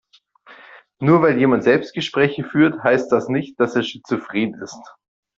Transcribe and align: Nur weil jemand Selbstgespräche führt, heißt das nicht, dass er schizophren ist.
Nur 0.99 1.21
weil 1.21 1.37
jemand 1.37 1.63
Selbstgespräche 1.63 2.43
führt, 2.43 2.83
heißt 2.83 3.11
das 3.11 3.27
nicht, 3.27 3.59
dass 3.59 3.75
er 3.75 3.83
schizophren 3.83 4.55
ist. 4.55 4.81